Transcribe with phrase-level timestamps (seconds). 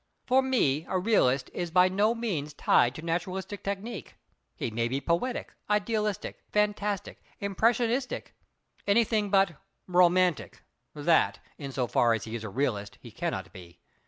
[0.25, 5.53] For me, a realist is by no means tied to naturalistic technique—he may be poetic,
[5.69, 8.33] idealistic, fantastic, impressionistic,
[8.87, 10.63] anything but—romantic;
[10.95, 13.79] that, in so far as he is a realist, he cannot be.